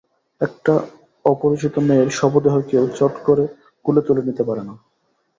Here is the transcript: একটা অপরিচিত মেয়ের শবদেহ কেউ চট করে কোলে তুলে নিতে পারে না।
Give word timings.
একটা 0.41 0.73
অপরিচিত 1.25 1.75
মেয়ের 1.87 2.09
শবদেহ 2.19 2.55
কেউ 2.69 2.83
চট 2.97 3.13
করে 3.27 3.43
কোলে 3.85 4.01
তুলে 4.07 4.21
নিতে 4.27 4.43
পারে 4.43 4.63
না। 4.67 4.73